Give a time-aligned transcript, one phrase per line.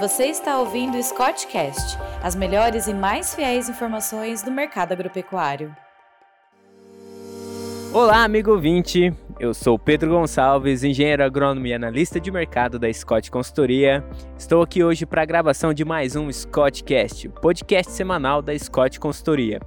[0.00, 5.76] Você está ouvindo o Scottcast, as melhores e mais fiéis informações do mercado agropecuário.
[7.92, 9.12] Olá, amigo ouvinte.
[9.38, 14.02] Eu sou Pedro Gonçalves, engenheiro agrônomo e analista de mercado da Scott Consultoria.
[14.38, 19.60] Estou aqui hoje para a gravação de mais um Scottcast, podcast semanal da Scott Consultoria.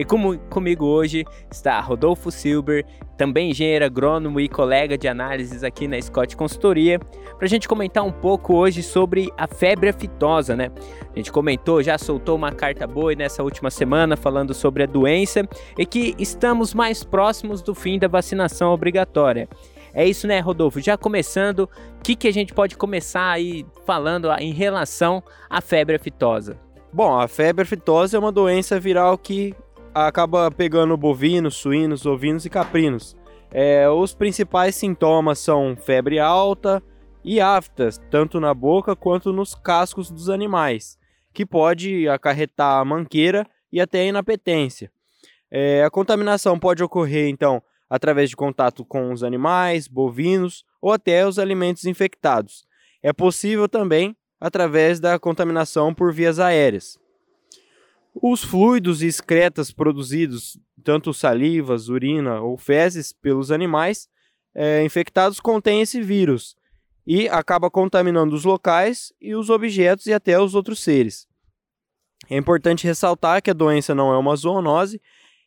[0.00, 2.86] E como, comigo hoje está Rodolfo Silber,
[3.18, 8.02] também engenheiro agrônomo e colega de análises aqui na Scott Consultoria, para a gente comentar
[8.02, 10.70] um pouco hoje sobre a febre aftosa, né?
[11.14, 15.46] A gente comentou, já soltou uma carta boa nessa última semana falando sobre a doença
[15.76, 19.50] e que estamos mais próximos do fim da vacinação obrigatória.
[19.92, 20.80] É isso, né, Rodolfo?
[20.80, 25.96] Já começando, o que, que a gente pode começar aí falando em relação à febre
[25.96, 26.56] aftosa?
[26.90, 29.54] Bom, a febre aftosa é uma doença viral que
[29.94, 33.16] acaba pegando bovinos, suínos, ovinos e caprinos.
[33.50, 36.82] É, os principais sintomas são febre alta
[37.24, 40.98] e aftas, tanto na boca quanto nos cascos dos animais,
[41.32, 44.90] que pode acarretar manqueira e até inapetência.
[45.50, 51.26] É, a contaminação pode ocorrer, então, através de contato com os animais, bovinos ou até
[51.26, 52.64] os alimentos infectados.
[53.02, 56.99] É possível também através da contaminação por vias aéreas.
[58.14, 64.08] Os fluidos e excretas produzidos, tanto salivas, urina ou fezes, pelos animais
[64.54, 66.56] é, infectados contêm esse vírus
[67.06, 71.26] e acaba contaminando os locais e os objetos e até os outros seres.
[72.28, 75.00] É importante ressaltar que a doença não é uma zoonose,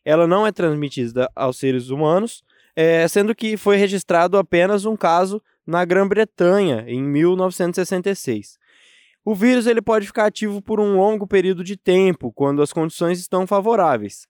[0.03, 2.44] ela não é transmitida aos seres humanos,
[2.75, 8.58] é, sendo que foi registrado apenas um caso na Grã-Bretanha em 1966.
[9.25, 13.19] O vírus ele pode ficar ativo por um longo período de tempo, quando as condições
[13.19, 14.27] estão favoráveis.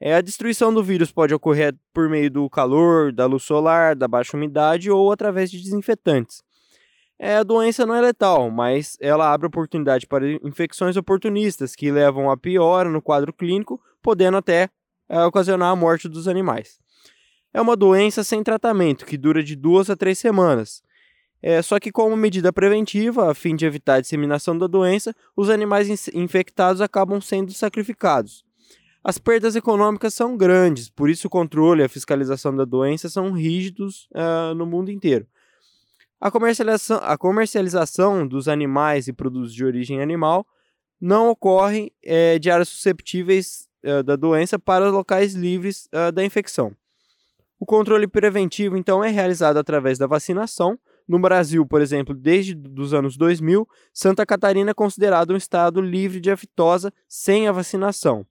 [0.00, 4.06] É, a destruição do vírus pode ocorrer por meio do calor, da luz solar, da
[4.06, 6.40] baixa umidade ou através de desinfetantes.
[7.18, 12.30] É, a doença não é letal, mas ela abre oportunidade para infecções oportunistas que levam
[12.30, 14.70] a piora no quadro clínico, podendo até
[15.08, 16.78] é, ocasionar a morte dos animais.
[17.52, 20.80] É uma doença sem tratamento que dura de duas a três semanas.
[21.42, 25.48] É, só que, como medida preventiva, a fim de evitar a disseminação da doença, os
[25.48, 28.44] animais infectados acabam sendo sacrificados.
[29.02, 33.30] As perdas econômicas são grandes, por isso o controle e a fiscalização da doença são
[33.30, 35.26] rígidos uh, no mundo inteiro.
[36.20, 40.44] A comercialização, a comercialização dos animais e produtos de origem animal
[41.00, 46.74] não ocorre é, de áreas susceptíveis uh, da doença para locais livres uh, da infecção.
[47.60, 50.76] O controle preventivo, então, é realizado através da vacinação,
[51.08, 56.20] no Brasil, por exemplo, desde os anos 2000, Santa Catarina é considerado um estado livre
[56.20, 58.26] de aftosa sem a vacinação.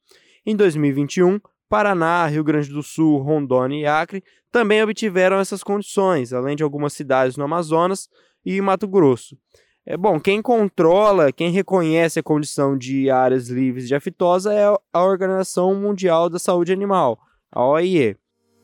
[0.45, 6.55] Em 2021, Paraná, Rio Grande do Sul, Rondônia e Acre também obtiveram essas condições, além
[6.55, 8.07] de algumas cidades no Amazonas
[8.45, 9.37] e Mato Grosso.
[9.85, 15.03] É bom, quem controla, quem reconhece a condição de áreas livres de aftosa é a
[15.03, 17.17] Organização Mundial da Saúde Animal,
[17.51, 18.17] a OIE.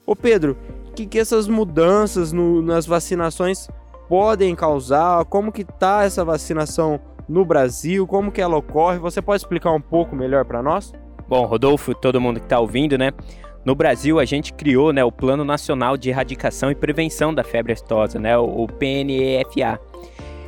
[0.06, 0.58] Ô Pedro,
[0.90, 3.68] o que, que essas mudanças no, nas vacinações
[4.08, 9.00] podem causar, como que tá essa vacinação no Brasil, como que ela ocorre?
[9.00, 10.94] Você pode explicar um pouco melhor para nós?
[11.28, 13.12] Bom, Rodolfo, todo mundo que está ouvindo, né?
[13.66, 17.72] No Brasil, a gente criou né, o Plano Nacional de Erradicação e Prevenção da Febre
[17.72, 19.80] Aftosa, né, o PNEFA.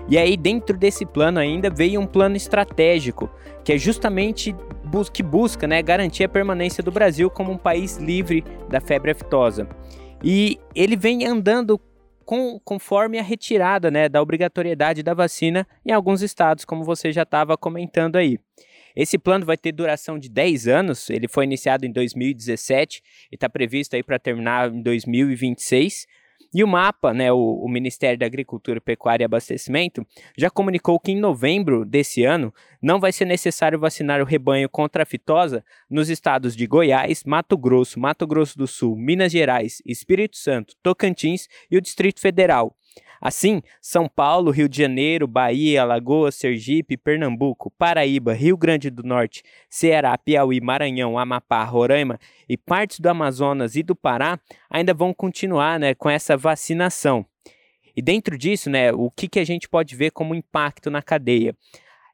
[0.07, 3.29] E aí, dentro desse plano ainda veio um plano estratégico,
[3.63, 4.53] que é justamente
[5.11, 9.67] que busca né, garantir a permanência do Brasil como um país livre da febre aftosa.
[10.23, 11.79] E ele vem andando
[12.25, 17.23] com, conforme a retirada né, da obrigatoriedade da vacina em alguns estados, como você já
[17.23, 18.39] estava comentando aí.
[18.95, 23.49] Esse plano vai ter duração de 10 anos, ele foi iniciado em 2017 e está
[23.49, 26.07] previsto aí para terminar em 2026.
[26.53, 30.05] E o MAPA, né, o, o, Ministério da Agricultura, Pecuária e Abastecimento,
[30.37, 35.03] já comunicou que em novembro desse ano não vai ser necessário vacinar o rebanho contra
[35.03, 40.37] a fitosa nos estados de Goiás, Mato Grosso, Mato Grosso do Sul, Minas Gerais, Espírito
[40.37, 42.73] Santo, Tocantins e o Distrito Federal.
[43.25, 49.41] Assim, São Paulo, Rio de Janeiro, Bahia, Alagoas, Sergipe, Pernambuco, Paraíba, Rio Grande do Norte,
[49.67, 54.39] Ceará, Piauí, Maranhão, Amapá, Roraima e partes do Amazonas e do Pará
[54.69, 57.25] ainda vão continuar né, com essa vacinação.
[57.95, 61.57] E dentro disso, né, o que, que a gente pode ver como impacto na cadeia?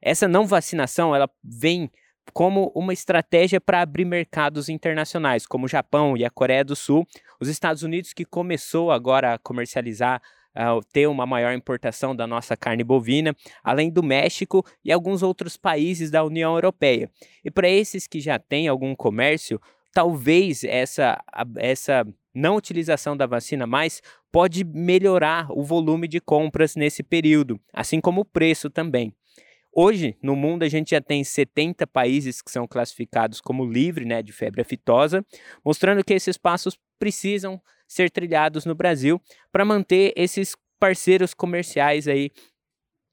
[0.00, 1.90] Essa não vacinação ela vem
[2.32, 7.06] como uma estratégia para abrir mercados internacionais, como o Japão e a Coreia do Sul,
[7.38, 10.22] os Estados Unidos que começou agora a comercializar
[10.56, 15.56] uh, ter uma maior importação da nossa carne bovina, além do México e alguns outros
[15.56, 17.10] países da União Europeia.
[17.44, 19.60] E para esses que já têm algum comércio,
[19.92, 21.22] talvez essa,
[21.56, 24.00] essa não utilização da vacina mais
[24.30, 29.14] pode melhorar o volume de compras nesse período, assim como o preço também.
[29.74, 34.22] Hoje, no mundo, a gente já tem 70 países que são classificados como livre né,
[34.22, 35.24] de febre aftosa,
[35.64, 37.60] mostrando que esses passos precisam
[37.92, 42.30] ser trilhados no Brasil para manter esses parceiros comerciais aí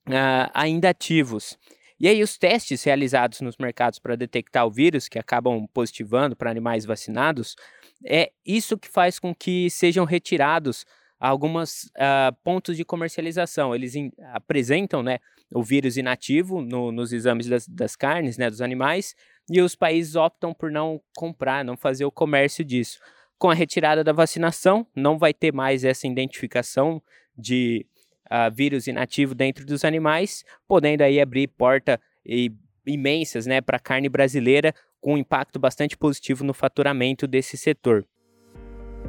[0.07, 1.57] uh, ainda ativos.
[1.99, 6.49] E aí, os testes realizados nos mercados para detectar o vírus, que acabam positivando para
[6.49, 7.57] animais vacinados,
[8.05, 10.85] é isso que faz com que sejam retirados
[11.19, 13.75] alguns uh, ah, pontos de comercialização.
[13.75, 15.19] Eles in, apresentam né,
[15.53, 19.13] o vírus inativo no, nos exames das, das, carnes, né, dos animais,
[19.51, 22.97] e os países optam por não comprar, não fazer o comércio disso.
[23.39, 27.01] Com a retirada da vacinação, não vai ter mais essa identificação
[27.37, 27.85] de
[28.29, 32.51] uh, vírus inativo dentro dos animais, podendo aí abrir porta e,
[32.85, 38.05] imensas né, para a carne brasileira, com um impacto bastante positivo no faturamento desse setor.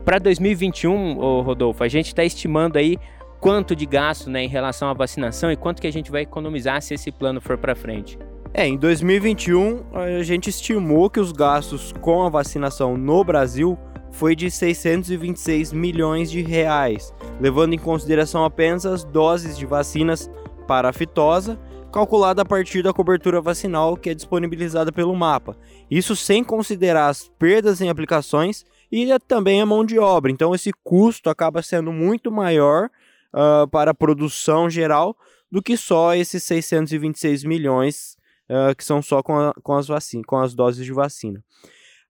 [0.04, 2.96] Para 2021, ô Rodolfo, a gente está estimando aí
[3.40, 6.80] quanto de gasto né, em relação à vacinação e quanto que a gente vai economizar
[6.82, 8.16] se esse plano for para frente.
[8.54, 13.76] É, em 2021 a gente estimou que os gastos com a vacinação no Brasil
[14.12, 20.30] foi de 626 milhões de reais, levando em consideração apenas as doses de vacinas
[20.66, 21.58] para a fitosa,
[21.92, 25.56] calculada a partir da cobertura vacinal que é disponibilizada pelo mapa.
[25.90, 30.30] Isso sem considerar as perdas em aplicações e também a mão de obra.
[30.30, 32.88] Então esse custo acaba sendo muito maior
[33.34, 35.16] uh, para a produção geral
[35.50, 38.16] do que só esses 626 milhões
[38.48, 39.88] uh, que são só com, a, com, as
[40.26, 41.42] com as doses de vacina.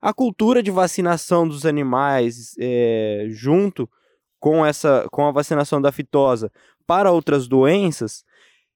[0.01, 3.89] A cultura de vacinação dos animais é, junto
[4.39, 6.51] com essa com a vacinação da fitosa
[6.87, 8.25] para outras doenças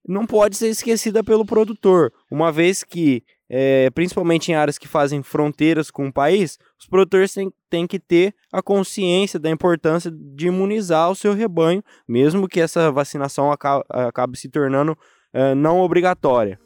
[0.06, 5.22] não pode ser esquecida pelo produtor, uma vez que é, principalmente em áreas que fazem
[5.22, 10.48] fronteiras com o país, os produtores têm, têm que ter a consciência da importância de
[10.48, 14.96] imunizar o seu rebanho, mesmo que essa vacinação acabe, acabe se tornando
[15.32, 16.58] é, não obrigatória.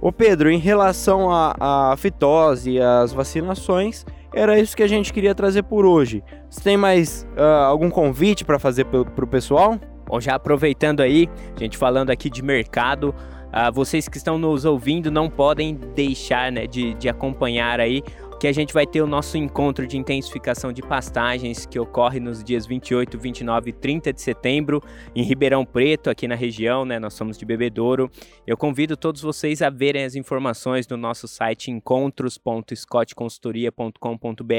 [0.00, 5.34] Ô Pedro, em relação à fitose e às vacinações, era isso que a gente queria
[5.34, 6.22] trazer por hoje.
[6.48, 9.78] Você tem mais uh, algum convite para fazer para o pessoal?
[10.06, 13.14] Bom, já aproveitando aí, a gente falando aqui de mercado,
[13.48, 18.02] Uh, vocês que estão nos ouvindo não podem deixar né, de, de acompanhar aí
[18.38, 22.44] que a gente vai ter o nosso encontro de intensificação de pastagens que ocorre nos
[22.44, 24.80] dias 28, 29 e 30 de setembro
[25.12, 27.00] em Ribeirão Preto, aqui na região, né?
[27.00, 28.08] Nós somos de Bebedouro.
[28.46, 34.54] Eu convido todos vocês a verem as informações no nosso site encontros.scottconsultoria.com.br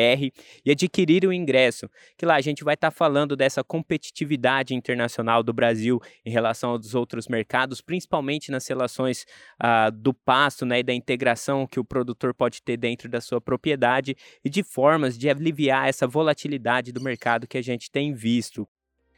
[0.66, 5.42] e adquirir o ingresso, que lá a gente vai estar tá falando dessa competitividade internacional
[5.42, 9.26] do Brasil em relação aos outros mercados, principalmente nas relações
[9.64, 13.40] uh, do pasto, né, e da integração que o produtor pode ter dentro da sua
[13.40, 18.14] propriedade propriedade e de formas de aliviar essa volatilidade do mercado que a gente tem
[18.14, 18.68] visto.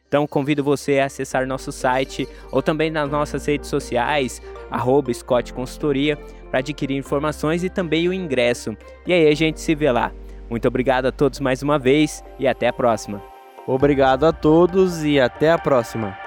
[0.08, 5.54] Então convido você a acessar nosso site ou também nas nossas redes sociais, arroba Scott
[5.54, 6.18] Consultoria,
[6.50, 8.76] para adquirir informações e também o ingresso.
[9.08, 10.12] E aí a gente se vê lá.
[10.50, 13.24] Muito obrigado a todos mais uma vez e até a próxima.
[13.66, 16.21] Obrigado a todos e até a próxima.